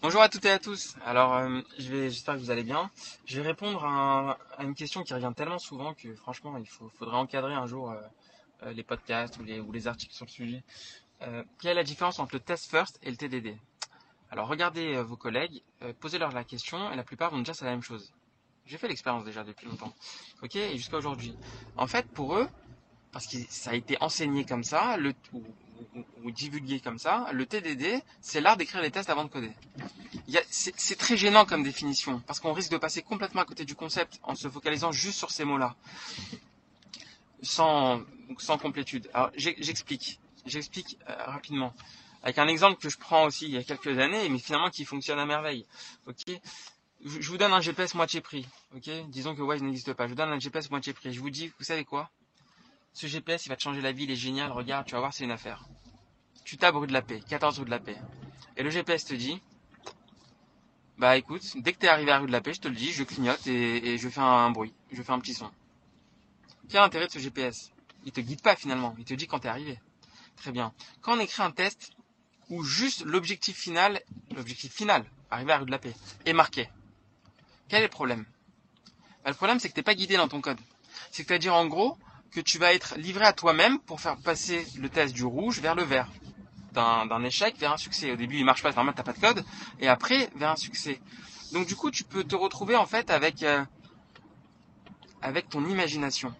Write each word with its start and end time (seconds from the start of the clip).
Bonjour 0.00 0.22
à 0.22 0.28
toutes 0.28 0.44
et 0.44 0.50
à 0.50 0.60
tous. 0.60 0.94
Alors, 1.04 1.34
euh, 1.34 1.60
je 1.76 1.88
vais, 1.90 2.08
j'espère 2.08 2.36
que 2.36 2.38
vous 2.38 2.52
allez 2.52 2.62
bien. 2.62 2.88
Je 3.24 3.40
vais 3.40 3.48
répondre 3.48 3.84
à, 3.84 4.38
une 4.60 4.76
question 4.76 5.02
qui 5.02 5.12
revient 5.12 5.32
tellement 5.36 5.58
souvent 5.58 5.92
que 5.92 6.14
franchement, 6.14 6.56
il 6.56 6.68
faudrait 6.68 7.16
encadrer 7.16 7.52
un 7.54 7.66
jour 7.66 7.90
euh, 7.90 8.00
euh, 8.62 8.72
les 8.72 8.84
podcasts 8.84 9.38
ou 9.38 9.42
les, 9.42 9.88
articles 9.88 10.14
sur 10.14 10.24
le 10.24 10.30
sujet. 10.30 10.62
Quelle 11.60 11.72
est 11.72 11.74
la 11.74 11.82
différence 11.82 12.20
entre 12.20 12.36
le 12.36 12.40
test 12.40 12.70
first 12.70 13.00
et 13.02 13.10
le 13.10 13.16
TDD 13.16 13.56
Alors, 14.30 14.46
regardez 14.46 15.02
vos 15.02 15.16
collègues, 15.16 15.64
posez-leur 15.98 16.30
la 16.30 16.44
question 16.44 16.92
et 16.92 16.96
la 16.96 17.02
plupart 17.02 17.32
vont 17.32 17.40
dire 17.40 17.56
c'est 17.56 17.64
la 17.64 17.72
même 17.72 17.82
chose. 17.82 18.12
J'ai 18.66 18.78
fait 18.78 18.86
l'expérience 18.86 19.24
déjà 19.24 19.42
depuis 19.42 19.66
longtemps. 19.66 19.92
Ok? 20.44 20.54
Et 20.54 20.76
jusqu'à 20.76 20.98
aujourd'hui. 20.98 21.36
En 21.76 21.88
fait, 21.88 22.06
pour 22.06 22.36
eux, 22.36 22.48
parce 23.10 23.26
que 23.26 23.38
ça 23.48 23.70
a 23.70 23.74
été 23.74 23.96
enseigné 24.00 24.44
comme 24.44 24.62
ça, 24.62 24.96
le, 24.96 25.12
ou, 25.32 25.42
ou- 25.94 26.04
ou 26.24 26.32
comme 26.82 26.98
ça, 26.98 27.26
le 27.32 27.46
TDD, 27.46 28.02
c'est 28.20 28.40
l'art 28.40 28.56
d'écrire 28.56 28.80
les 28.82 28.90
tests 28.90 29.10
avant 29.10 29.24
de 29.24 29.30
coder. 29.30 29.52
C'est 30.50 30.96
très 30.98 31.16
gênant 31.16 31.44
comme 31.44 31.62
définition, 31.62 32.20
parce 32.26 32.40
qu'on 32.40 32.52
risque 32.52 32.70
de 32.70 32.76
passer 32.78 33.02
complètement 33.02 33.42
à 33.42 33.44
côté 33.44 33.64
du 33.64 33.74
concept 33.74 34.18
en 34.22 34.34
se 34.34 34.48
focalisant 34.48 34.92
juste 34.92 35.18
sur 35.18 35.30
ces 35.30 35.44
mots-là, 35.44 35.76
sans, 37.42 38.02
sans 38.38 38.58
complétude. 38.58 39.08
Alors 39.14 39.30
j'explique, 39.36 40.20
j'explique 40.46 40.98
euh, 41.08 41.14
rapidement, 41.26 41.74
avec 42.22 42.38
un 42.38 42.48
exemple 42.48 42.80
que 42.80 42.88
je 42.88 42.98
prends 42.98 43.24
aussi 43.24 43.46
il 43.46 43.52
y 43.52 43.58
a 43.58 43.62
quelques 43.62 43.98
années, 43.98 44.28
mais 44.28 44.38
finalement 44.38 44.70
qui 44.70 44.84
fonctionne 44.84 45.18
à 45.18 45.26
merveille. 45.26 45.66
Je 47.04 47.28
vous 47.30 47.38
donne 47.38 47.52
un 47.52 47.60
GPS 47.60 47.94
moitié 47.94 48.20
prix. 48.20 48.44
Disons 49.08 49.36
que 49.36 49.42
Waze 49.42 49.62
n'existe 49.62 49.92
pas. 49.92 50.04
Je 50.04 50.10
vous 50.10 50.16
donne 50.16 50.30
un 50.30 50.38
GPS 50.40 50.68
moitié 50.70 50.92
prix. 50.92 51.12
Je 51.12 51.20
vous 51.20 51.30
dis, 51.30 51.52
vous 51.58 51.64
savez 51.64 51.84
quoi? 51.84 52.10
Ce 52.98 53.06
GPS, 53.06 53.46
il 53.46 53.50
va 53.50 53.54
te 53.54 53.62
changer 53.62 53.80
la 53.80 53.92
vie, 53.92 54.02
il 54.02 54.10
est 54.10 54.16
génial. 54.16 54.50
Regarde, 54.50 54.84
tu 54.84 54.94
vas 54.94 54.98
voir, 54.98 55.14
c'est 55.14 55.22
une 55.22 55.30
affaire. 55.30 55.62
Tu 56.42 56.56
tapes 56.56 56.74
rue 56.74 56.88
de 56.88 56.92
la 56.92 57.00
Paix, 57.00 57.20
14 57.28 57.60
rue 57.60 57.64
de 57.64 57.70
la 57.70 57.78
Paix, 57.78 57.96
et 58.56 58.64
le 58.64 58.70
GPS 58.70 59.04
te 59.04 59.14
dit, 59.14 59.40
bah 60.96 61.16
écoute, 61.16 61.44
dès 61.58 61.72
que 61.72 61.78
t'es 61.78 61.86
arrivé 61.86 62.10
à 62.10 62.18
rue 62.18 62.26
de 62.26 62.32
la 62.32 62.40
Paix, 62.40 62.54
je 62.54 62.60
te 62.60 62.66
le 62.66 62.74
dis, 62.74 62.90
je 62.90 63.04
clignote 63.04 63.46
et, 63.46 63.98
je 63.98 64.08
fais 64.08 64.18
un, 64.20 64.50
bruit, 64.50 64.74
je 64.90 65.00
fais 65.00 65.12
un 65.12 65.20
petit 65.20 65.32
son. 65.32 65.48
Quel 66.68 66.78
est 66.78 66.82
l'intérêt 66.82 67.06
de 67.06 67.12
ce 67.12 67.20
GPS 67.20 67.70
Il 68.04 68.10
te 68.10 68.20
guide 68.20 68.42
pas 68.42 68.56
finalement, 68.56 68.96
il 68.98 69.04
te 69.04 69.14
dit 69.14 69.28
quand 69.28 69.38
t'es 69.38 69.48
arrivé. 69.48 69.78
Très 70.34 70.50
bien. 70.50 70.74
Quand 71.00 71.16
on 71.16 71.20
écrit 71.20 71.44
un 71.44 71.52
test 71.52 71.92
où 72.50 72.64
juste 72.64 73.04
l'objectif 73.04 73.56
final, 73.56 74.02
l'objectif 74.34 74.72
final, 74.72 75.04
arriver 75.30 75.52
à 75.52 75.58
rue 75.58 75.66
de 75.66 75.70
la 75.70 75.78
Paix, 75.78 75.94
est 76.26 76.32
marqué, 76.32 76.68
quel 77.68 77.78
est 77.78 77.84
le 77.84 77.90
problème? 77.90 78.24
Bah, 79.22 79.30
Le 79.30 79.36
problème 79.36 79.60
c'est 79.60 79.68
que 79.68 79.74
t'es 79.74 79.84
pas 79.84 79.94
guidé 79.94 80.16
dans 80.16 80.26
ton 80.26 80.40
code. 80.40 80.58
C'est-à-dire 81.12 81.54
en 81.54 81.66
gros 81.66 81.96
que 82.32 82.40
tu 82.40 82.58
vas 82.58 82.72
être 82.74 82.96
livré 82.96 83.24
à 83.24 83.32
toi-même 83.32 83.78
pour 83.80 84.00
faire 84.00 84.16
passer 84.18 84.66
le 84.78 84.88
test 84.88 85.14
du 85.14 85.24
rouge 85.24 85.60
vers 85.60 85.74
le 85.74 85.82
vert. 85.82 86.08
D'un 86.72 87.24
échec 87.24 87.58
vers 87.58 87.72
un 87.72 87.76
succès. 87.76 88.12
Au 88.12 88.16
début 88.16 88.36
il 88.38 88.44
marche 88.44 88.62
pas, 88.62 88.72
normal 88.72 88.94
t'as 88.96 89.02
pas 89.02 89.12
de 89.14 89.18
code, 89.18 89.44
et 89.80 89.88
après 89.88 90.30
vers 90.36 90.50
un 90.50 90.56
succès. 90.56 91.00
Donc 91.52 91.66
du 91.66 91.74
coup, 91.74 91.90
tu 91.90 92.04
peux 92.04 92.24
te 92.24 92.36
retrouver 92.36 92.76
en 92.76 92.86
fait 92.86 93.10
avec 93.10 93.42
euh, 93.42 93.64
avec 95.22 95.48
ton 95.48 95.64
imagination 95.66 96.32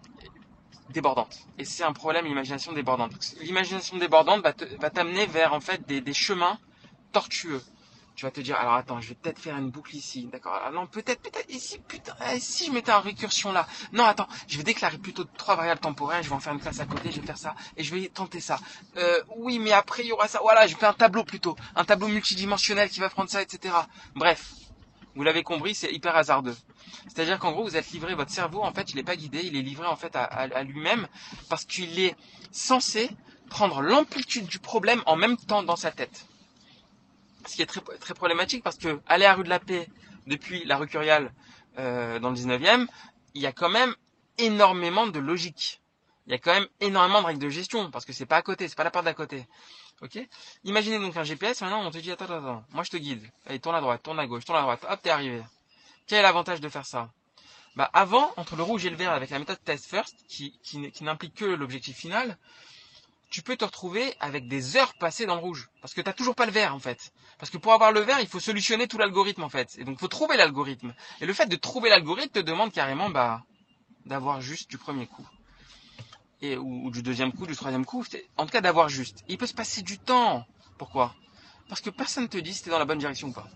débordante. 0.89 1.37
Et 1.57 1.65
c'est 1.65 1.83
un 1.83 1.93
problème, 1.93 2.25
l'imagination 2.25 2.73
débordante. 2.73 3.13
L'imagination 3.41 3.97
débordante 3.97 4.41
va 4.43 4.53
te- 4.53 4.65
va 4.79 4.89
t'amener 4.89 5.25
vers 5.25 5.53
en 5.53 5.59
fait 5.59 5.85
des, 5.87 6.01
des 6.01 6.13
chemins 6.13 6.57
tortueux. 7.11 7.61
Tu 8.19 8.25
vas 8.25 8.31
te 8.31 8.41
dire, 8.41 8.57
alors 8.57 8.73
attends, 8.73 8.99
je 8.99 9.07
vais 9.07 9.15
peut-être 9.15 9.39
faire 9.39 9.55
une 9.55 9.69
boucle 9.69 9.95
ici, 9.95 10.27
d'accord 10.29 10.59
Ah 10.61 10.71
non, 10.71 10.87
peut-être, 10.87 11.21
peut-être 11.21 11.49
ici, 11.49 11.79
putain, 11.87 12.13
eh, 12.33 12.39
si 12.41 12.65
je 12.65 12.71
mettais 12.73 12.91
en 12.91 12.99
récursion 12.99 13.53
là. 13.53 13.65
Non, 13.93 14.03
attends, 14.03 14.27
je 14.45 14.57
vais 14.57 14.63
déclarer 14.63 14.97
plutôt 14.97 15.23
trois 15.23 15.55
variables 15.55 15.79
temporaires, 15.79 16.21
je 16.21 16.27
vais 16.27 16.35
en 16.35 16.41
faire 16.41 16.51
une 16.51 16.59
classe 16.59 16.81
à 16.81 16.85
côté, 16.85 17.11
je 17.11 17.21
vais 17.21 17.25
faire 17.25 17.37
ça, 17.37 17.55
et 17.77 17.83
je 17.85 17.95
vais 17.95 18.09
tenter 18.09 18.41
ça. 18.41 18.59
Euh, 18.97 19.21
oui, 19.37 19.57
mais 19.57 19.71
après, 19.71 20.03
il 20.03 20.07
y 20.07 20.11
aura 20.11 20.27
ça. 20.27 20.39
Voilà, 20.41 20.67
je 20.67 20.75
fais 20.75 20.85
un 20.85 20.91
tableau 20.91 21.23
plutôt, 21.23 21.55
un 21.77 21.85
tableau 21.85 22.09
multidimensionnel 22.09 22.89
qui 22.89 22.99
va 22.99 23.07
prendre 23.07 23.29
ça, 23.29 23.41
etc. 23.41 23.73
Bref, 24.15 24.51
vous 25.15 25.23
l'avez 25.23 25.43
compris, 25.43 25.73
c'est 25.73 25.93
hyper 25.93 26.13
hasardeux. 26.17 26.57
C'est-à-dire 27.07 27.39
qu'en 27.39 27.53
gros, 27.53 27.63
vous 27.63 27.77
êtes 27.77 27.89
livré, 27.91 28.15
votre 28.15 28.31
cerveau, 28.31 28.63
en 28.63 28.73
fait, 28.73 28.91
il 28.91 28.97
n'est 28.97 29.03
pas 29.03 29.15
guidé, 29.15 29.43
il 29.45 29.55
est 29.55 29.61
livré 29.61 29.87
en 29.87 29.95
fait 29.95 30.13
à, 30.17 30.63
lui-même 30.63 31.07
parce 31.47 31.63
qu'il 31.63 31.97
est 32.01 32.17
censé 32.51 33.11
prendre 33.49 33.81
l'amplitude 33.81 34.45
du 34.45 34.59
problème 34.59 35.01
en 35.05 35.15
même 35.15 35.37
temps 35.37 35.63
dans 35.63 35.77
sa 35.77 35.91
tête. 35.91 36.25
Ce 37.49 37.55
qui 37.55 37.63
est 37.63 37.65
très, 37.65 38.13
problématique 38.13 38.63
parce 38.63 38.77
que 38.77 39.01
aller 39.07 39.25
à 39.25 39.33
rue 39.33 39.43
de 39.43 39.49
la 39.49 39.59
Paix 39.59 39.89
depuis 40.27 40.63
la 40.65 40.77
rue 40.77 40.87
Curial 40.87 41.33
euh, 41.79 42.19
dans 42.19 42.29
le 42.29 42.35
19e, 42.35 42.85
il 43.33 43.41
y 43.41 43.47
a 43.47 43.51
quand 43.51 43.69
même 43.69 43.95
énormément 44.37 45.07
de 45.07 45.17
logique. 45.17 45.81
Il 46.27 46.31
y 46.31 46.35
a 46.35 46.37
quand 46.37 46.53
même 46.53 46.67
énormément 46.79 47.21
de 47.21 47.25
règles 47.25 47.39
de 47.39 47.49
gestion 47.49 47.89
parce 47.89 48.05
que 48.05 48.13
c'est 48.13 48.27
pas 48.27 48.37
à 48.37 48.43
côté, 48.43 48.67
c'est 48.67 48.75
pas 48.75 48.83
la 48.83 48.91
part 48.91 49.01
d'à 49.01 49.15
côté. 49.15 49.47
Ok? 50.03 50.19
Imaginez 50.63 50.99
donc 50.99 51.17
un 51.17 51.23
GPS, 51.23 51.61
maintenant 51.61 51.83
on 51.83 51.89
te 51.89 51.97
dit 51.97 52.11
attends, 52.11 52.25
attends, 52.25 52.63
moi 52.71 52.83
je 52.83 52.91
te 52.91 52.97
guide. 52.97 53.27
Allez, 53.47 53.59
tourne 53.59 53.75
à 53.75 53.81
droite, 53.81 54.03
tourne 54.03 54.19
à 54.19 54.27
gauche, 54.27 54.45
tourne 54.45 54.59
à 54.59 54.61
droite, 54.61 54.85
hop, 54.87 55.01
t'es 55.01 55.09
arrivé. 55.09 55.41
Quel 56.05 56.19
est 56.19 56.21
l'avantage 56.21 56.61
de 56.61 56.69
faire 56.69 56.85
ça? 56.85 57.09
Bah 57.75 57.89
avant, 57.93 58.31
entre 58.37 58.57
le 58.57 58.61
rouge 58.61 58.85
et 58.85 58.91
le 58.91 58.95
vert 58.95 59.11
avec 59.11 59.31
la 59.31 59.39
méthode 59.39 59.63
test 59.63 59.87
first, 59.87 60.15
qui 60.27 60.53
n'implique 61.01 61.33
que 61.33 61.45
l'objectif 61.45 61.97
final, 61.97 62.37
tu 63.29 63.41
peux 63.41 63.55
te 63.55 63.65
retrouver 63.65 64.15
avec 64.19 64.47
des 64.47 64.75
heures 64.75 64.93
passées 64.95 65.25
dans 65.25 65.35
le 65.35 65.41
rouge. 65.41 65.69
Parce 65.81 65.93
que 65.93 66.01
t'as 66.01 66.13
toujours 66.13 66.35
pas 66.35 66.45
le 66.45 66.51
vert 66.51 66.73
en 66.73 66.79
fait. 66.79 67.11
Parce 67.37 67.49
que 67.49 67.57
pour 67.57 67.73
avoir 67.73 67.91
le 67.91 67.99
vert, 67.99 68.19
il 68.19 68.27
faut 68.27 68.39
solutionner 68.39 68.87
tout 68.87 68.97
l'algorithme 68.97 69.43
en 69.43 69.49
fait. 69.49 69.75
Et 69.77 69.83
donc 69.83 69.97
il 69.97 69.99
faut 69.99 70.07
trouver 70.07 70.37
l'algorithme. 70.37 70.93
Et 71.21 71.25
le 71.25 71.33
fait 71.33 71.45
de 71.45 71.55
trouver 71.55 71.89
l'algorithme 71.89 72.31
te 72.31 72.39
demande 72.39 72.71
carrément 72.71 73.09
bah 73.09 73.43
d'avoir 74.05 74.41
juste 74.41 74.69
du 74.69 74.77
premier 74.77 75.07
coup. 75.07 75.27
Et, 76.41 76.57
ou, 76.57 76.89
du 76.89 77.03
deuxième 77.03 77.33
coup, 77.33 77.45
du 77.45 77.55
troisième 77.55 77.85
coup. 77.85 78.05
En 78.37 78.45
tout 78.45 78.51
cas 78.51 78.61
d'avoir 78.61 78.89
juste. 78.89 79.23
Il 79.27 79.37
peut 79.37 79.45
se 79.45 79.53
passer 79.53 79.81
du 79.81 79.99
temps. 79.99 80.45
Pourquoi? 80.77 81.13
Parce 81.67 81.81
que 81.81 81.89
personne 81.89 82.23
ne 82.23 82.29
te 82.29 82.37
dit 82.37 82.53
si 82.53 82.63
t'es 82.63 82.69
dans 82.69 82.79
la 82.79 82.85
bonne 82.85 82.97
direction 82.97 83.27
ou 83.27 83.33
pas. 83.33 83.47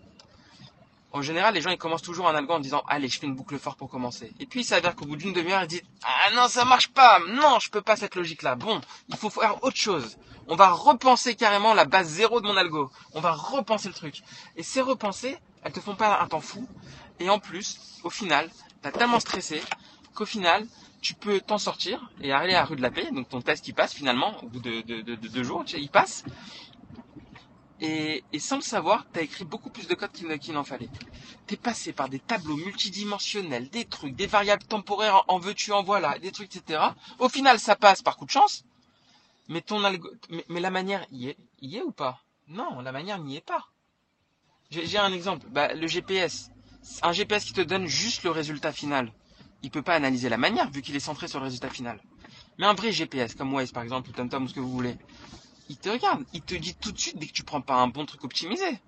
En 1.13 1.22
général, 1.22 1.53
les 1.53 1.62
gens 1.62 1.69
ils 1.69 1.78
commencent 1.78 2.01
toujours 2.01 2.28
un 2.28 2.35
algo 2.35 2.53
en 2.53 2.59
disant 2.59 2.84
allez, 2.88 3.07
je 3.07 3.19
fais 3.19 3.28
une 3.28 3.35
boucle 3.35 3.57
fort 3.59 3.75
pour 3.75 3.90
commencer. 3.90 4.34
Et 4.40 4.46
puis 4.47 4.62
il 4.62 4.63
s'avère 4.66 4.96
qu'au 4.96 5.06
bout 5.06 5.16
d'une 5.16 5.31
demi-heure, 5.34 5.62
ils 5.63 5.68
disent 5.68 5.84
ah 6.03 6.31
non, 6.35 6.47
ça 6.47 6.66
marche 6.66 6.90
pas. 6.90 7.19
Non, 7.29 7.59
je 7.59 7.69
peux 7.69 7.81
pas 7.81 7.96
cette 7.96 8.16
logique-là. 8.16 8.56
Bon, 8.56 8.81
il 9.09 9.16
faut 9.16 9.29
faire 9.29 9.63
autre 9.63 9.78
chose. 9.78 10.18
On 10.47 10.56
va 10.56 10.72
repenser 10.72 11.35
carrément 11.35 11.74
la 11.74 11.85
base 11.85 12.07
zéro 12.07 12.41
de 12.41 12.47
mon 12.47 12.57
algo. 12.57 12.90
On 13.13 13.22
va 13.22 13.31
repenser 13.34 13.88
le 13.88 13.94
truc. 13.94 14.22
Et 14.57 14.63
ces 14.63 14.81
repensées, 14.81 15.38
elles 15.63 15.72
te 15.72 15.79
font 15.79 15.96
pas 15.96 16.19
un 16.22 16.28
temps 16.28 16.41
fou. 16.41 16.68
Et 17.19 17.30
en 17.30 17.40
plus, 17.40 17.78
au 18.03 18.09
final, 18.09 18.50
t'as 18.81 18.91
tellement 18.91 19.19
stressé 19.22 19.62
qu'au 20.16 20.25
final, 20.25 20.66
tu 21.01 21.13
peux 21.13 21.40
t'en 21.41 21.57
sortir 21.57 22.09
et 22.22 22.31
aller 22.31 22.56
à 22.56 22.66
rue 22.66 22.75
de 22.75 22.81
la 22.81 22.90
paix. 22.91 23.07
Donc 23.12 23.30
ton 23.30 23.41
test 23.41 23.68
il 23.68 23.74
passe 23.74 23.94
finalement 23.94 24.34
au 24.44 24.47
bout 24.47 24.59
de, 24.59 24.81
de, 24.81 25.01
de- 25.01 25.16
de 25.16 25.28
deux 25.28 25.44
jours, 25.44 25.63
il 25.74 25.90
passe. 25.90 26.24
Et, 27.85 28.23
sans 28.39 28.55
le 28.55 28.61
savoir, 28.61 29.05
t'as 29.11 29.21
écrit 29.23 29.44
beaucoup 29.44 29.69
plus 29.69 29.88
de 29.88 29.94
code 29.94 30.13
qu'il 30.13 30.39
qu'il 30.39 30.53
n'en 30.53 30.63
fallait. 30.63 30.88
T'es 31.47 31.57
passé 31.57 31.91
par 31.91 32.07
des 32.07 32.19
tableaux 32.19 32.55
multidimensionnels, 32.55 33.69
des 33.69 33.83
trucs, 33.83 34.16
des 34.16 34.25
variables 34.25 34.63
temporaires 34.63 35.25
en, 35.27 35.38
veux-tu, 35.38 35.73
en 35.73 35.83
voilà, 35.83 36.17
des 36.17 36.31
trucs, 36.31 36.55
etc. 36.55 36.81
Au 37.19 37.27
final, 37.27 37.59
ça 37.59 37.75
passe 37.75 38.01
par 38.01 38.16
coup 38.16 38.23
de 38.25 38.31
chance. 38.31 38.63
Mais 39.49 39.59
ton 39.59 39.83
algo, 39.83 40.09
mais, 40.47 40.61
la 40.61 40.69
manière 40.69 41.05
y 41.11 41.27
est, 41.27 41.38
y 41.61 41.75
est 41.75 41.81
ou 41.81 41.91
pas? 41.91 42.23
Non, 42.47 42.79
la 42.79 42.94
manière 42.94 43.19
n'y 43.19 43.35
est 43.35 43.45
pas. 43.45 43.67
J'ai 44.71 44.88
j'ai 44.88 44.97
un 44.97 45.11
exemple. 45.11 45.45
Bah, 45.50 45.73
le 45.73 45.85
GPS. 45.85 46.51
Un 47.01 47.11
GPS 47.11 47.44
qui 47.44 47.53
te 47.53 47.61
donne 47.61 47.88
juste 47.88 48.23
le 48.23 48.31
résultat 48.31 48.71
final. 48.71 49.11
Il 49.61 49.71
peut 49.71 49.81
pas 49.81 49.95
analyser 49.95 50.29
la 50.29 50.38
manière 50.38 50.69
vu 50.71 50.81
qu'il 50.81 50.95
est 50.95 51.01
centré 51.01 51.27
sur 51.27 51.39
le 51.39 51.45
résultat 51.45 51.69
final. 51.69 52.00
Mais 52.57 52.65
un 52.65 52.73
vrai 52.73 52.94
GPS 52.94 53.35
comme 53.35 53.53
Waze 53.53 53.73
par 53.73 53.83
exemple 53.83 54.09
ou 54.09 54.13
TomTom 54.13 54.44
ou 54.45 54.47
ce 54.47 54.53
que 54.53 54.61
vous 54.61 54.71
voulez, 54.71 54.95
il 55.69 55.78
te 55.78 55.90
regarde, 55.90 56.24
il 56.34 56.41
te 56.41 56.56
dit 56.56 56.75
tout 56.75 56.91
de 56.91 57.00
suite 57.00 57.18
dès 57.18 57.28
que 57.28 57.34
tu 57.34 57.44
prends 57.44 57.62
pas 57.62 57.75
un 57.75 57.88
bon 57.88 58.06
truc 58.06 58.24
optimisé. 58.24 58.79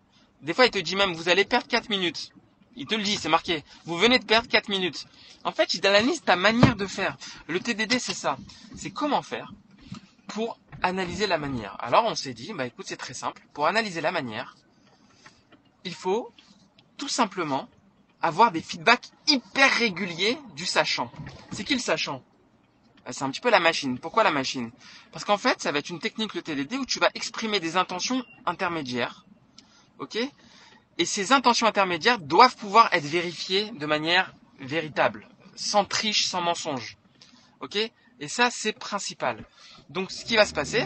Des 0.42 0.54
fois, 0.54 0.66
il 0.66 0.72
te 0.72 0.80
dit 0.80 0.96
même 0.96 1.14
vous 1.14 1.30
allez 1.30 1.46
perdre 1.46 1.68
4 1.68 1.90
minutes. 1.90 2.32
Il 2.76 2.86
te 2.88 2.96
le 2.96 3.04
dit, 3.04 3.16
c'est 3.16 3.30
marqué. 3.30 3.64
Vous 3.86 3.98
venez 3.98 4.20
de 4.20 4.26
perdre 4.26 4.50
4 4.50 4.68
minutes. 4.70 5.08
En 5.44 5.52
fait, 5.52 5.74
il 5.74 5.86
analyse 5.88 6.22
ta 6.22 6.36
manière 6.36 6.76
de 6.76 6.86
faire. 6.86 7.18
Le 7.48 7.60
TDD, 7.60 8.00
c'est 8.00 8.14
ça. 8.14 8.38
C'est 8.76 8.92
comment 8.92 9.22
faire 9.22 9.54
pour 10.28 10.60
analyser 10.82 11.28
la 11.28 11.38
manière. 11.38 11.78
Alors, 11.80 12.04
on 12.06 12.16
s'est 12.16 12.34
dit, 12.34 12.52
bah 12.54 12.66
écoute, 12.66 12.86
c'est 12.88 12.98
très 12.98 13.14
simple. 13.14 13.42
Pour 13.54 13.68
analyser 13.68 14.02
la 14.02 14.12
manière, 14.12 14.58
il 15.86 15.94
faut 15.94 16.32
tout 16.98 17.08
simplement 17.08 17.70
avoir 18.22 18.52
des 18.52 18.62
feedbacks 18.62 19.10
hyper 19.28 19.72
réguliers 19.72 20.38
du 20.56 20.66
sachant. 20.66 21.12
C'est 21.52 21.64
qui 21.64 21.76
le 21.76 21.80
sachant? 21.80 22.22
C'est 23.12 23.24
un 23.24 23.30
petit 23.30 23.42
peu 23.42 23.52
la 23.52 23.60
machine. 23.60 24.00
Pourquoi 24.00 24.24
la 24.24 24.32
machine? 24.32 24.72
Parce 25.12 25.26
qu'en 25.26 25.38
fait, 25.38 25.62
ça 25.62 25.72
va 25.72 25.80
être 25.80 25.90
une 25.90 26.00
technique, 26.00 26.34
le 26.34 26.42
TDD, 26.42 26.74
où 26.78 26.86
tu 26.86 27.00
vas 27.00 27.10
exprimer 27.14 27.60
des 27.60 27.78
intentions 27.78 28.24
intermédiaires. 28.46 29.26
Ok? 30.00 30.18
Et 30.98 31.06
ces 31.06 31.32
intentions 31.32 31.68
intermédiaires 31.68 32.20
doivent 32.20 32.56
pouvoir 32.56 32.90
être 32.94 33.06
vérifiées 33.06 33.70
de 33.72 33.86
manière 33.86 34.34
véritable, 34.60 35.28
sans 35.56 35.86
triche, 35.86 36.26
sans 36.26 36.42
mensonge. 36.42 36.98
Ok? 37.60 37.76
Et 37.76 38.28
ça, 38.28 38.50
c'est 38.50 38.74
principal. 38.74 39.46
Donc, 39.90 40.12
ce 40.12 40.26
qui 40.26 40.36
va 40.36 40.46
se 40.46 40.54
passer, 40.54 40.86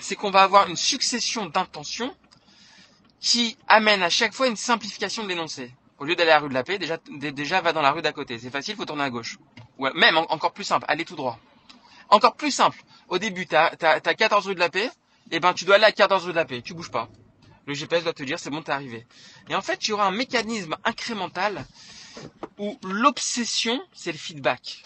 c'est 0.00 0.16
qu'on 0.16 0.30
va 0.30 0.42
avoir 0.42 0.68
une 0.68 0.76
succession 0.76 1.46
d'intentions 1.46 2.14
qui 3.20 3.56
amène 3.68 4.02
à 4.02 4.10
chaque 4.10 4.32
fois 4.32 4.48
une 4.48 4.56
simplification 4.56 5.22
de 5.24 5.28
l'énoncé. 5.28 5.72
Au 5.98 6.04
lieu 6.04 6.16
d'aller 6.16 6.30
à 6.30 6.34
la 6.34 6.40
rue 6.40 6.48
de 6.48 6.54
la 6.54 6.64
Paix, 6.64 6.78
déjà, 6.78 6.98
dé- 7.10 7.32
déjà 7.32 7.60
va 7.60 7.72
dans 7.72 7.82
la 7.82 7.92
rue 7.92 8.02
d'à 8.02 8.12
côté. 8.12 8.38
C'est 8.38 8.50
facile, 8.50 8.76
faut 8.76 8.84
tourner 8.84 9.04
à 9.04 9.10
gauche. 9.10 9.38
Même 9.94 10.16
en- 10.16 10.30
encore 10.32 10.52
plus 10.52 10.64
simple, 10.64 10.84
aller 10.88 11.04
tout 11.04 11.16
droit. 11.16 11.38
Encore 12.08 12.34
plus 12.36 12.50
simple. 12.50 12.82
Au 13.08 13.18
début, 13.18 13.46
t'as 13.46 13.72
as, 13.80 14.00
14 14.14 14.46
rue 14.46 14.54
de 14.54 14.60
la 14.60 14.68
Paix, 14.70 14.90
et 15.30 15.40
ben 15.40 15.52
tu 15.54 15.64
dois 15.64 15.76
aller 15.76 15.84
à 15.84 15.92
14 15.92 16.24
rue 16.26 16.32
de 16.32 16.36
la 16.36 16.44
Paix. 16.44 16.62
Tu 16.62 16.74
bouges 16.74 16.90
pas. 16.90 17.08
Le 17.66 17.74
GPS 17.74 18.02
doit 18.04 18.12
te 18.12 18.22
dire 18.22 18.38
c'est 18.38 18.50
bon, 18.50 18.62
t'es 18.62 18.72
arrivé. 18.72 19.06
Et 19.48 19.54
en 19.54 19.62
fait, 19.62 19.86
il 19.86 19.90
y 19.90 19.92
aura 19.92 20.06
un 20.06 20.10
mécanisme 20.10 20.76
incrémental 20.84 21.64
où 22.58 22.78
l'obsession, 22.82 23.80
c'est 23.92 24.12
le 24.12 24.18
feedback. 24.18 24.84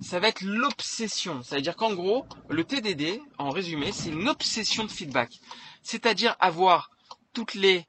Ça 0.00 0.18
va 0.18 0.28
être 0.28 0.40
l'obsession. 0.42 1.42
Ça 1.42 1.56
veut 1.56 1.62
dire 1.62 1.76
qu'en 1.76 1.92
gros, 1.94 2.26
le 2.48 2.64
TDD, 2.64 3.20
en 3.38 3.50
résumé, 3.50 3.92
c'est 3.92 4.10
une 4.10 4.28
obsession 4.28 4.84
de 4.84 4.90
feedback. 4.90 5.40
C'est-à-dire 5.82 6.36
avoir 6.40 6.90
toutes 7.32 7.54
les 7.54 7.84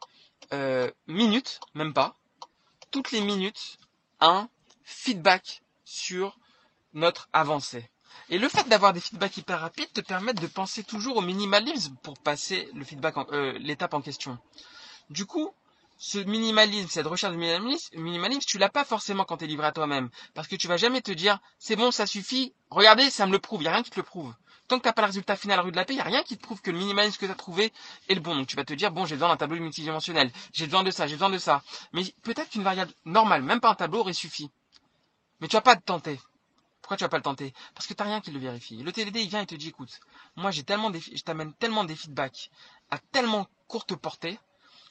euh, 0.52 0.92
minutes, 1.08 1.60
même 1.74 1.94
pas, 1.94 2.16
toutes 2.92 3.12
les 3.12 3.22
minutes, 3.22 3.78
un 4.20 4.48
feedback 4.84 5.62
sur 5.86 6.38
notre 6.94 7.30
avancée. 7.34 7.90
Et 8.30 8.38
le 8.38 8.48
fait 8.48 8.68
d'avoir 8.70 8.94
des 8.94 9.00
feedbacks 9.00 9.38
hyper 9.38 9.60
rapides 9.60 9.92
te 9.92 10.02
permet 10.02 10.34
de 10.34 10.48
penser 10.48 10.84
toujours 10.84 11.18
au 11.18 11.22
minimalisme 11.22 11.96
pour 12.04 12.18
passer 12.20 12.70
le 12.74 12.86
feedback, 12.86 13.16
euh, 13.32 13.58
l'étape 13.60 13.94
en 13.94 14.02
question. 14.02 14.38
Du 15.10 15.26
coup, 15.26 15.52
ce 15.98 16.18
minimalisme, 16.18 16.90
cette 16.90 17.08
recherche 17.08 17.34
de 17.34 18.00
minimalisme, 18.00 18.42
tu 18.46 18.58
l'as 18.58 18.70
pas 18.70 18.84
forcément 18.86 19.24
quand 19.26 19.38
tu 19.38 19.46
es 19.46 19.48
livré 19.48 19.68
à 19.68 19.72
toi-même. 19.72 20.10
Parce 20.34 20.48
que 20.48 20.56
tu 20.56 20.68
vas 20.68 20.78
jamais 20.78 21.02
te 21.02 21.12
dire, 21.12 21.40
c'est 21.60 21.76
bon, 21.76 21.92
ça 21.92 22.06
suffit, 22.06 22.54
regardez, 22.70 23.10
ça 23.10 23.26
me 23.26 23.32
le 23.32 23.40
prouve, 23.40 23.62
il 23.62 23.64
n'y 23.64 23.70
a 23.70 23.74
rien 23.74 23.84
qui 23.84 23.90
te 23.90 24.00
le 24.00 24.04
prouve. 24.04 24.34
Tant 24.68 24.78
que 24.78 24.84
tu 24.84 24.88
n'as 24.88 24.94
pas 24.94 25.02
le 25.02 25.08
résultat 25.08 25.36
final 25.36 25.60
rue 25.60 25.72
de 25.72 25.76
la 25.76 25.86
paix, 25.86 25.94
il 25.94 25.98
n'y 25.98 26.02
a 26.02 26.06
rien 26.06 26.24
qui 26.24 26.38
te 26.38 26.44
prouve 26.44 26.62
que 26.62 26.72
le 26.72 26.78
minimalisme 26.78 27.18
que 27.18 27.26
tu 27.26 27.32
as 27.32 27.36
trouvé 27.36 27.74
est 28.10 28.16
le 28.16 28.22
bon. 28.22 28.36
Donc 28.36 28.48
tu 28.48 28.56
vas 28.56 28.64
te 28.64 28.74
dire, 28.74 28.92
bon, 28.92 29.06
j'ai 29.06 29.16
besoin 29.16 29.30
d'un 29.30 29.38
tableau 29.38 29.58
multidimensionnel, 29.60 30.32
j'ai 30.54 30.66
besoin 30.66 30.84
de 30.84 30.92
ça, 30.92 31.08
j'ai 31.08 31.16
besoin 31.16 31.30
de 31.30 31.38
ça. 31.38 31.64
Mais 31.92 32.04
peut-être 32.24 32.50
qu'une 32.50 32.64
variable 32.64 32.92
normale, 33.06 33.42
même 33.42 33.60
pas 33.60 33.70
un 33.70 33.76
tableau, 33.76 34.00
aurait 34.00 34.14
suffi. 34.14 34.50
Mais 35.42 35.48
tu 35.48 35.56
vas 35.56 35.62
pas 35.62 35.76
te 35.76 35.84
tenter. 35.84 36.20
Pourquoi 36.84 36.98
tu 36.98 37.06
vas 37.06 37.10
pas 37.10 37.18
le 37.18 37.24
tenter? 37.24 37.54
Parce 37.74 37.88
que 37.88 37.94
tu 37.94 38.04
n'as 38.04 38.10
rien 38.10 38.20
qui 38.20 38.30
le 38.32 38.40
vérifie. 38.40 38.76
Le 38.84 38.92
TDD, 38.92 39.16
il 39.22 39.30
vient 39.30 39.42
et 39.42 39.46
te 39.46 39.56
dit, 39.56 39.70
écoute, 39.70 40.02
moi 40.36 40.52
j'ai 40.52 40.64
tellement 40.64 40.90
des, 40.90 41.00
je 41.00 41.24
t'amène 41.24 41.54
tellement 41.54 41.86
des 41.86 41.96
feedbacks 41.96 42.52
à 42.92 43.00
tellement 43.00 43.48
courte 43.68 43.96
portée 43.96 44.38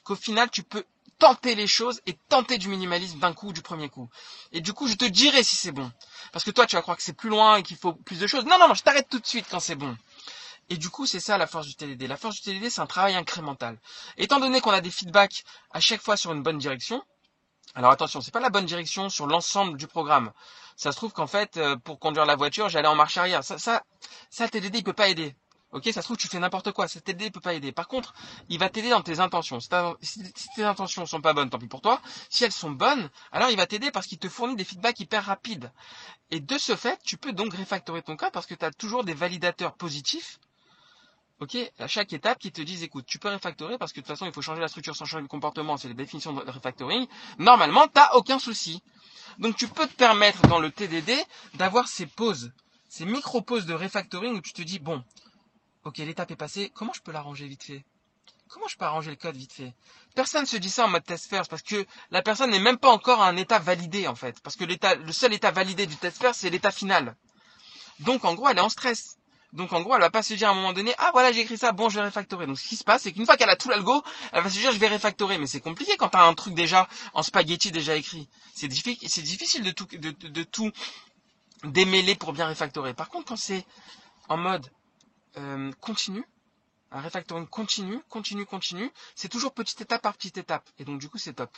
qu'au 0.03 0.15
final 0.15 0.49
tu 0.49 0.63
peux 0.63 0.83
tenter 1.19 1.53
les 1.53 1.67
choses 1.67 2.01
et 2.07 2.17
tenter 2.29 2.57
du 2.57 2.67
minimalisme 2.67 3.19
d'un 3.19 3.33
coup, 3.33 3.53
du 3.53 3.61
premier 3.61 3.89
coup. 3.89 4.09
Et 4.51 4.59
du 4.59 4.73
coup, 4.73 4.87
je 4.87 4.95
te 4.95 5.05
dirai 5.05 5.43
si 5.43 5.55
c'est 5.55 5.71
bon. 5.71 5.91
Parce 6.31 6.43
que 6.43 6.49
toi, 6.51 6.65
tu 6.65 6.75
vas 6.75 6.81
croire 6.81 6.97
que 6.97 7.03
c'est 7.03 7.13
plus 7.13 7.29
loin 7.29 7.57
et 7.57 7.63
qu'il 7.63 7.77
faut 7.77 7.93
plus 7.93 8.19
de 8.19 8.25
choses. 8.25 8.43
Non, 8.45 8.57
non, 8.59 8.67
non, 8.67 8.73
je 8.73 8.81
t'arrête 8.83 9.07
tout 9.07 9.19
de 9.19 9.25
suite 9.27 9.45
quand 9.49 9.59
c'est 9.59 9.75
bon. 9.75 9.95
Et 10.69 10.77
du 10.77 10.89
coup, 10.89 11.05
c'est 11.05 11.19
ça 11.19 11.37
la 11.37 11.45
force 11.45 11.67
du 11.67 11.75
TDD. 11.75 12.07
La 12.07 12.17
force 12.17 12.35
du 12.35 12.41
TDD, 12.41 12.69
c'est 12.69 12.81
un 12.81 12.87
travail 12.87 13.15
incrémental. 13.15 13.77
Étant 14.17 14.39
donné 14.39 14.59
qu'on 14.61 14.71
a 14.71 14.81
des 14.81 14.91
feedbacks 14.91 15.43
à 15.71 15.79
chaque 15.79 16.01
fois 16.01 16.17
sur 16.17 16.33
une 16.33 16.41
bonne 16.41 16.57
direction, 16.57 17.03
alors 17.75 17.91
attention, 17.91 18.21
c'est 18.21 18.31
pas 18.31 18.39
la 18.39 18.49
bonne 18.49 18.65
direction 18.65 19.09
sur 19.09 19.25
l'ensemble 19.25 19.77
du 19.77 19.87
programme. 19.87 20.31
Ça 20.75 20.91
se 20.91 20.97
trouve 20.97 21.11
qu'en 21.11 21.27
fait, 21.27 21.57
euh, 21.57 21.75
pour 21.75 21.99
conduire 21.99 22.25
la 22.25 22.35
voiture, 22.35 22.69
j'allais 22.69 22.87
en 22.87 22.95
marche 22.95 23.17
arrière. 23.17 23.43
Ça, 23.43 23.57
ça, 23.57 23.83
ça, 24.29 24.47
TDD, 24.47 24.77
il 24.77 24.83
peut 24.83 24.93
pas 24.93 25.07
aider. 25.07 25.35
Ok, 25.71 25.85
ça 25.85 26.01
se 26.01 26.05
trouve 26.05 26.17
tu 26.17 26.27
fais 26.27 26.37
n'importe 26.37 26.71
quoi. 26.71 26.87
Ça 26.87 27.01
TDD 27.01 27.31
peut 27.31 27.39
pas 27.39 27.55
aider. 27.55 27.71
Par 27.71 27.87
contre, 27.87 28.13
il 28.47 28.59
va 28.59 28.69
t'aider 28.69 28.91
dans 28.91 29.01
tes 29.01 29.19
intentions. 29.19 29.59
Si, 29.59 30.23
tes 30.55 30.63
intentions 30.63 31.07
sont 31.07 31.19
pas 31.21 31.33
bonnes, 31.33 31.49
tant 31.49 31.57
pis 31.57 31.67
pour 31.67 31.81
toi. 31.81 31.99
Si 32.29 32.43
elles 32.43 32.51
sont 32.51 32.69
bonnes, 32.69 33.09
alors 33.31 33.49
il 33.49 33.57
va 33.57 33.65
t'aider 33.65 33.89
parce 33.89 34.05
qu'il 34.05 34.19
te 34.19 34.29
fournit 34.29 34.55
des 34.55 34.65
feedbacks 34.65 34.99
hyper 34.99 35.25
rapides. 35.25 35.71
Et 36.29 36.39
de 36.39 36.57
ce 36.59 36.75
fait, 36.75 36.99
tu 37.03 37.17
peux 37.17 37.33
donc 37.33 37.55
réfactorer 37.55 38.03
ton 38.03 38.15
code 38.15 38.31
parce 38.31 38.45
que 38.45 38.53
tu 38.53 38.65
as 38.65 38.71
toujours 38.71 39.03
des 39.03 39.15
validateurs 39.15 39.73
positifs. 39.73 40.39
Ok, 41.43 41.57
à 41.77 41.87
chaque 41.87 42.13
étape 42.13 42.39
qui 42.39 42.53
te 42.53 42.61
disent 42.61 42.83
écoute, 42.83 43.05
tu 43.05 43.19
peux 43.19 43.27
réfactorer 43.27 43.77
parce 43.77 43.91
que 43.91 43.99
de 43.99 44.05
toute 44.05 44.15
façon 44.15 44.25
il 44.25 44.31
faut 44.31 44.41
changer 44.41 44.61
la 44.61 44.69
structure 44.69 44.95
sans 44.95 45.03
changer 45.03 45.23
le 45.23 45.27
comportement, 45.27 45.75
c'est 45.75 45.89
les 45.89 45.93
définitions 45.93 46.31
de 46.31 46.39
refactoring. 46.49 47.05
Normalement, 47.37 47.85
t'as 47.89 48.13
aucun 48.13 48.39
souci. 48.39 48.81
Donc 49.39 49.57
tu 49.57 49.67
peux 49.67 49.85
te 49.85 49.93
permettre 49.93 50.47
dans 50.47 50.59
le 50.59 50.71
TDD 50.71 51.11
d'avoir 51.55 51.89
ces 51.89 52.05
pauses, 52.05 52.53
ces 52.87 53.03
micro-pauses 53.03 53.65
de 53.65 53.73
refactoring 53.73 54.37
où 54.37 54.39
tu 54.39 54.53
te 54.53 54.61
dis 54.61 54.79
bon, 54.79 55.03
ok, 55.83 55.97
l'étape 55.97 56.31
est 56.31 56.37
passée, 56.37 56.71
comment 56.73 56.93
je 56.93 57.01
peux 57.01 57.11
l'arranger 57.11 57.45
vite 57.45 57.63
fait? 57.63 57.83
Comment 58.47 58.69
je 58.69 58.77
peux 58.77 58.85
arranger 58.85 59.09
le 59.09 59.17
code 59.17 59.35
vite 59.35 59.51
fait? 59.51 59.73
Personne 60.15 60.43
ne 60.43 60.47
se 60.47 60.55
dit 60.55 60.69
ça 60.69 60.85
en 60.85 60.87
mode 60.87 61.03
test 61.03 61.27
first 61.29 61.49
parce 61.49 61.61
que 61.61 61.85
la 62.09 62.21
personne 62.21 62.51
n'est 62.51 62.59
même 62.59 62.77
pas 62.77 62.89
encore 62.89 63.21
à 63.21 63.27
un 63.27 63.35
état 63.35 63.59
validé 63.59 64.07
en 64.07 64.15
fait. 64.15 64.39
Parce 64.39 64.55
que 64.55 64.63
l'état, 64.63 64.95
le 64.95 65.11
seul 65.11 65.33
état 65.33 65.51
validé 65.51 65.87
du 65.87 65.97
test 65.97 66.21
first, 66.21 66.39
c'est 66.39 66.49
l'état 66.49 66.71
final. 66.71 67.17
Donc 67.99 68.23
en 68.23 68.33
gros, 68.33 68.47
elle 68.47 68.59
est 68.59 68.61
en 68.61 68.69
stress. 68.69 69.17
Donc 69.53 69.71
en 69.71 69.81
gros, 69.81 69.93
elle 69.93 70.01
va 70.01 70.09
pas 70.09 70.23
se 70.23 70.33
dire 70.33 70.49
à 70.49 70.51
un 70.51 70.55
moment 70.55 70.73
donné, 70.73 70.93
ah 70.97 71.11
voilà, 71.13 71.31
j'ai 71.31 71.41
écrit 71.41 71.57
ça, 71.59 71.71
bon, 71.71 71.87
je 71.87 71.99
vais 71.99 72.05
refactorer. 72.05 72.47
Donc 72.47 72.59
ce 72.59 72.67
qui 72.67 72.75
se 72.75 72.83
passe, 72.83 73.03
c'est 73.03 73.11
qu'une 73.11 73.25
fois 73.25 73.37
qu'elle 73.37 73.49
a 73.51 73.55
tout 73.55 73.69
l'algo, 73.69 74.01
elle 74.31 74.41
va 74.43 74.49
se 74.49 74.57
dire, 74.57 74.71
je 74.71 74.79
vais 74.79 74.87
refactorer. 74.87 75.37
Mais 75.37 75.45
c'est 75.45 75.61
compliqué 75.61 75.95
quand 75.95 76.09
tu 76.09 76.17
as 76.17 76.23
un 76.23 76.33
truc 76.33 76.55
déjà 76.55 76.87
en 77.13 77.21
spaghetti 77.21 77.71
déjà 77.71 77.95
écrit. 77.95 78.27
C'est 78.55 78.67
difficile, 78.67 79.07
c'est 79.07 79.21
difficile 79.21 79.63
de 79.63 79.71
tout, 79.71 79.85
de, 79.91 80.71
démêler 81.63 82.15
pour 82.15 82.33
bien 82.33 82.47
refactorer. 82.47 82.95
Par 82.95 83.09
contre, 83.09 83.27
quand 83.27 83.37
c'est 83.37 83.65
en 84.27 84.37
mode 84.37 84.67
euh, 85.37 85.71
continue, 85.81 86.25
un 86.91 87.01
refactoring 87.01 87.47
continu, 87.47 87.99
continue, 88.09 88.45
continue, 88.45 88.91
c'est 89.15 89.29
toujours 89.29 89.53
petite 89.53 89.81
étape 89.81 90.01
par 90.01 90.15
petite 90.15 90.37
étape. 90.37 90.67
Et 90.79 90.85
donc 90.85 90.99
du 90.99 91.09
coup 91.09 91.17
c'est 91.17 91.33
top. 91.33 91.55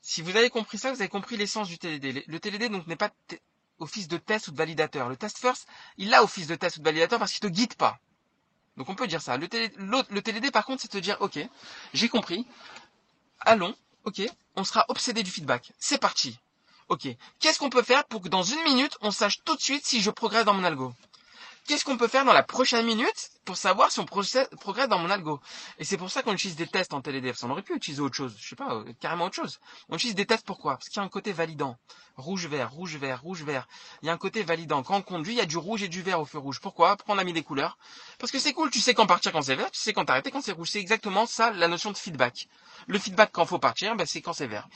Si 0.00 0.22
vous 0.22 0.36
avez 0.36 0.50
compris 0.50 0.78
ça, 0.78 0.92
vous 0.92 1.00
avez 1.00 1.08
compris 1.08 1.36
l'essence 1.36 1.68
du 1.68 1.78
TDD. 1.78 2.24
Le 2.26 2.40
TDD 2.40 2.70
donc 2.70 2.86
n'est 2.86 2.96
pas 2.96 3.10
office 3.78 4.08
de 4.08 4.16
test 4.18 4.48
ou 4.48 4.50
de 4.52 4.56
validateur. 4.56 5.08
Le 5.08 5.16
test 5.16 5.38
first, 5.38 5.66
il 5.96 6.12
a 6.14 6.22
office 6.22 6.46
de 6.46 6.54
test 6.54 6.76
ou 6.76 6.80
de 6.80 6.84
validateur 6.84 7.18
parce 7.18 7.32
qu'il 7.32 7.40
te 7.40 7.46
guide 7.46 7.74
pas. 7.74 7.98
Donc 8.76 8.88
on 8.88 8.94
peut 8.94 9.06
dire 9.06 9.20
ça. 9.20 9.36
Le, 9.36 9.48
TDD 9.48 10.50
par 10.52 10.64
contre 10.64 10.82
c'est 10.82 10.88
te 10.88 10.98
dire 10.98 11.16
ok, 11.20 11.38
j'ai 11.94 12.08
compris, 12.08 12.46
allons, 13.40 13.74
ok, 14.04 14.22
on 14.54 14.64
sera 14.64 14.84
obsédé 14.88 15.22
du 15.22 15.30
feedback. 15.30 15.72
C'est 15.78 15.98
parti. 15.98 16.38
Ok, 16.88 17.08
qu'est-ce 17.40 17.58
qu'on 17.58 17.70
peut 17.70 17.82
faire 17.82 18.04
pour 18.04 18.22
que 18.22 18.28
dans 18.28 18.44
une 18.44 18.62
minute 18.62 18.96
on 19.00 19.10
sache 19.10 19.42
tout 19.44 19.56
de 19.56 19.60
suite 19.60 19.84
si 19.84 20.00
je 20.00 20.10
progresse 20.10 20.44
dans 20.44 20.54
mon 20.54 20.64
algo? 20.64 20.94
Qu'est-ce 21.68 21.84
qu'on 21.84 21.98
peut 21.98 22.08
faire 22.08 22.24
dans 22.24 22.32
la 22.32 22.42
prochaine 22.42 22.86
minute 22.86 23.30
pour 23.44 23.56
savoir 23.56 23.92
si 23.92 24.00
on 24.00 24.06
progresse 24.06 24.88
dans 24.88 24.98
mon 24.98 25.10
algo? 25.10 25.38
Et 25.78 25.84
c'est 25.84 25.98
pour 25.98 26.10
ça 26.10 26.22
qu'on 26.22 26.32
utilise 26.32 26.56
des 26.56 26.66
tests 26.66 26.94
en 26.94 27.02
TLDF. 27.02 27.44
On 27.44 27.50
aurait 27.50 27.62
pu 27.62 27.76
utiliser 27.76 28.00
autre 28.00 28.16
chose, 28.16 28.34
je 28.40 28.48
sais 28.48 28.56
pas, 28.56 28.74
euh, 28.74 28.92
carrément 29.00 29.26
autre 29.26 29.36
chose. 29.36 29.60
On 29.90 29.96
utilise 29.96 30.14
des 30.14 30.24
tests 30.24 30.46
pourquoi? 30.46 30.76
Parce 30.76 30.88
qu'il 30.88 30.96
y 30.96 31.00
a 31.00 31.02
un 31.04 31.10
côté 31.10 31.32
validant. 31.32 31.76
Rouge-vert, 32.16 32.72
rouge-vert, 32.72 33.20
rouge-vert. 33.22 33.68
Il 34.02 34.06
y 34.06 34.08
a 34.08 34.12
un 34.14 34.16
côté 34.16 34.42
validant. 34.42 34.82
Quand 34.82 34.96
on 34.96 35.02
conduit, 35.02 35.34
il 35.34 35.38
y 35.38 35.42
a 35.42 35.46
du 35.46 35.58
rouge 35.58 35.82
et 35.82 35.88
du 35.88 36.02
vert 36.02 36.20
au 36.20 36.24
feu 36.24 36.38
rouge. 36.38 36.58
Pourquoi? 36.60 36.96
Pourquoi 36.96 37.14
on 37.14 37.18
a 37.18 37.24
mis 37.24 37.34
des 37.34 37.42
couleurs? 37.42 37.76
Parce 38.18 38.32
que 38.32 38.38
c'est 38.38 38.54
cool, 38.54 38.70
tu 38.70 38.80
sais 38.80 38.94
quand 38.94 39.06
partir 39.06 39.30
quand 39.32 39.42
c'est 39.42 39.54
vert, 39.54 39.70
tu 39.70 39.78
sais 39.78 39.92
quand 39.92 40.06
t'arrêter 40.06 40.30
quand 40.30 40.40
c'est 40.40 40.52
rouge. 40.52 40.70
C'est 40.70 40.80
exactement 40.80 41.26
ça 41.26 41.50
la 41.50 41.68
notion 41.68 41.92
de 41.92 41.98
feedback. 41.98 42.48
Le 42.86 42.98
feedback 42.98 43.30
quand 43.30 43.44
faut 43.44 43.58
partir, 43.58 43.94
ben, 43.94 44.06
c'est 44.06 44.22
quand 44.22 44.32
c'est 44.32 44.46
vert. 44.46 44.68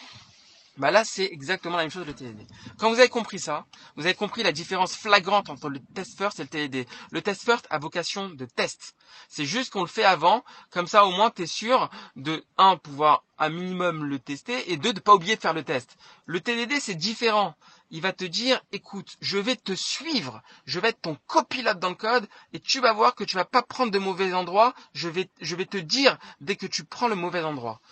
Bah 0.79 0.91
là, 0.91 1.05
c'est 1.05 1.27
exactement 1.27 1.77
la 1.77 1.83
même 1.83 1.91
chose 1.91 2.07
le 2.07 2.15
TDD. 2.15 2.47
Quand 2.79 2.89
vous 2.89 2.99
avez 2.99 3.11
compris 3.11 3.39
ça, 3.39 3.67
vous 3.97 4.07
avez 4.07 4.15
compris 4.15 4.43
la 4.43 4.53
différence 4.53 4.97
flagrante 4.97 5.51
entre 5.51 5.69
le 5.69 5.79
test 5.95 6.17
first 6.17 6.41
et 6.41 6.45
le 6.45 6.49
TDD. 6.49 6.89
Le 7.11 7.21
test 7.21 7.43
first 7.43 7.67
a 7.69 7.79
vocation 7.79 8.31
de 8.31 8.47
test. 8.47 8.95
C'est 9.29 9.45
juste 9.45 9.71
qu'on 9.71 9.83
le 9.83 9.87
fait 9.87 10.05
avant, 10.05 10.43
comme 10.71 10.87
ça 10.87 11.05
au 11.05 11.11
moins 11.11 11.31
tu 11.31 11.43
es 11.43 11.47
sûr 11.47 11.91
de, 12.17 12.43
un, 12.57 12.79
pouvoir 12.79 13.23
un 13.37 13.51
minimum 13.51 14.05
le 14.05 14.19
tester, 14.19 14.73
et 14.73 14.79
deux, 14.79 14.95
de 14.95 15.01
pas 15.01 15.15
oublier 15.15 15.37
de 15.37 15.43
faire 15.43 15.53
le 15.53 15.63
test. 15.63 15.97
Le 16.25 16.41
TDD, 16.41 16.81
c'est 16.81 16.95
différent. 16.95 17.55
Il 17.91 18.01
va 18.01 18.15
te 18.15 18.25
dire, 18.25 18.63
écoute, 18.73 19.17
je 19.21 19.37
vais 19.37 19.57
te 19.57 19.75
suivre, 19.75 20.43
je 20.65 20.81
vais 20.81 20.89
être 20.89 21.03
ton 21.03 21.19
copilote 21.27 21.81
dans 21.81 21.91
le 21.91 21.95
code, 21.97 22.27
et 22.55 22.61
tu 22.61 22.81
vas 22.81 22.95
voir 22.95 23.15
que 23.15 23.25
tu 23.25 23.37
vas 23.37 23.45
pas 23.45 23.61
prendre 23.61 23.93
de 23.93 23.99
mauvais 23.99 24.33
endroits, 24.33 24.73
je 24.95 25.11
vais, 25.11 25.29
je 25.43 25.55
vais 25.55 25.67
te 25.67 25.77
dire 25.77 26.17
dès 26.41 26.57
que 26.57 26.67
tu 26.67 26.85
prends 26.85 27.09
le 27.09 27.15
mauvais 27.15 27.43
endroit. 27.43 27.83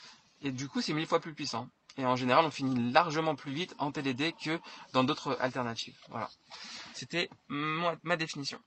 Et 0.40 0.50
du 0.50 0.66
coup, 0.66 0.80
c'est 0.80 0.94
mille 0.94 1.06
fois 1.06 1.20
plus 1.20 1.34
puissant. 1.34 1.68
Et 2.00 2.06
en 2.06 2.16
général, 2.16 2.46
on 2.46 2.50
finit 2.50 2.92
largement 2.92 3.34
plus 3.34 3.52
vite 3.52 3.74
en 3.78 3.92
TDD 3.92 4.32
que 4.32 4.58
dans 4.94 5.04
d'autres 5.04 5.36
alternatives. 5.40 5.98
Voilà. 6.08 6.30
C'était 6.94 7.28
ma 7.48 8.16
définition. 8.16 8.58